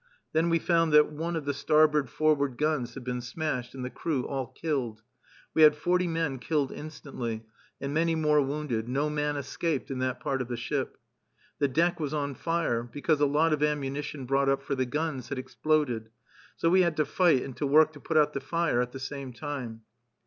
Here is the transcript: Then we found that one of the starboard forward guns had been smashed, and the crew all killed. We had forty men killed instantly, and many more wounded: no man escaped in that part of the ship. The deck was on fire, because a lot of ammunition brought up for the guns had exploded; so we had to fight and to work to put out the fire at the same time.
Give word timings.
Then 0.33 0.49
we 0.49 0.57
found 0.57 0.91
that 0.93 1.11
one 1.11 1.35
of 1.35 1.45
the 1.45 1.53
starboard 1.53 2.09
forward 2.09 2.57
guns 2.57 2.95
had 2.95 3.03
been 3.03 3.21
smashed, 3.21 3.75
and 3.75 3.85
the 3.85 3.91
crew 3.91 4.27
all 4.27 4.47
killed. 4.47 5.03
We 5.53 5.61
had 5.61 5.75
forty 5.75 6.07
men 6.07 6.39
killed 6.39 6.71
instantly, 6.71 7.43
and 7.79 7.93
many 7.93 8.15
more 8.15 8.41
wounded: 8.41 8.89
no 8.89 9.11
man 9.11 9.37
escaped 9.37 9.91
in 9.91 9.99
that 9.99 10.19
part 10.19 10.41
of 10.41 10.47
the 10.47 10.57
ship. 10.57 10.97
The 11.59 11.67
deck 11.67 11.99
was 11.99 12.15
on 12.15 12.33
fire, 12.33 12.81
because 12.81 13.19
a 13.21 13.27
lot 13.27 13.53
of 13.53 13.61
ammunition 13.61 14.25
brought 14.25 14.49
up 14.49 14.63
for 14.63 14.73
the 14.73 14.87
guns 14.87 15.29
had 15.29 15.37
exploded; 15.37 16.09
so 16.55 16.71
we 16.71 16.81
had 16.81 16.97
to 16.97 17.05
fight 17.05 17.43
and 17.43 17.55
to 17.57 17.67
work 17.67 17.93
to 17.93 17.99
put 17.99 18.17
out 18.17 18.33
the 18.33 18.41
fire 18.41 18.81
at 18.81 18.93
the 18.93 18.99
same 18.99 19.33
time. 19.33 19.81